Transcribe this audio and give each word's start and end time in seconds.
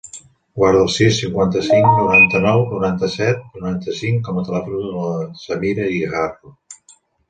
Guarda 0.61 0.79
el 0.85 0.87
sis, 0.93 1.19
cinquanta-cinc, 1.23 1.91
noranta-nou, 1.99 2.65
noranta-set, 2.73 3.47
noranta-cinc 3.55 4.27
com 4.31 4.43
a 4.45 4.49
telèfon 4.51 4.85
de 4.91 4.93
la 4.99 5.17
Samira 5.47 5.91
Guijarro. 5.97 6.61